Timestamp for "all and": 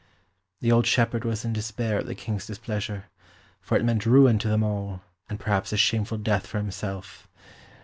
4.63-5.39